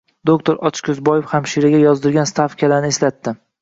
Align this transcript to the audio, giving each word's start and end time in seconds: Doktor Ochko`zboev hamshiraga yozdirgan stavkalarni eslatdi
Doktor 0.29 0.55
Ochko`zboev 0.69 1.29
hamshiraga 1.35 1.85
yozdirgan 1.87 2.35
stavkalarni 2.35 2.95
eslatdi 2.99 3.41